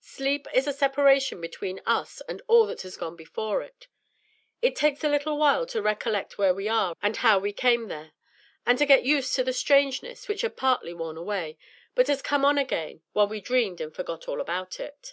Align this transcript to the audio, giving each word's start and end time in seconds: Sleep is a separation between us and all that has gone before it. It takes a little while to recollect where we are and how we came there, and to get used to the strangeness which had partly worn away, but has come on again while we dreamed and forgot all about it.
Sleep 0.00 0.48
is 0.54 0.66
a 0.66 0.72
separation 0.72 1.38
between 1.38 1.82
us 1.84 2.22
and 2.30 2.40
all 2.46 2.64
that 2.64 2.80
has 2.80 2.96
gone 2.96 3.14
before 3.14 3.60
it. 3.60 3.88
It 4.62 4.74
takes 4.74 5.04
a 5.04 5.08
little 5.10 5.36
while 5.36 5.66
to 5.66 5.82
recollect 5.82 6.38
where 6.38 6.54
we 6.54 6.66
are 6.66 6.96
and 7.02 7.18
how 7.18 7.38
we 7.38 7.52
came 7.52 7.88
there, 7.88 8.12
and 8.64 8.78
to 8.78 8.86
get 8.86 9.04
used 9.04 9.34
to 9.34 9.44
the 9.44 9.52
strangeness 9.52 10.28
which 10.28 10.40
had 10.40 10.56
partly 10.56 10.94
worn 10.94 11.18
away, 11.18 11.58
but 11.94 12.06
has 12.08 12.22
come 12.22 12.42
on 12.42 12.56
again 12.56 13.02
while 13.12 13.28
we 13.28 13.38
dreamed 13.42 13.82
and 13.82 13.94
forgot 13.94 14.28
all 14.28 14.40
about 14.40 14.80
it. 14.80 15.12